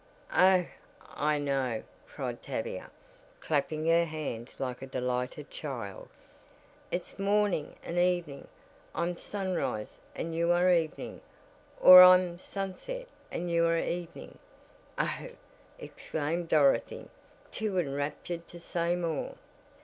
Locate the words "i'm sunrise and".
8.95-10.33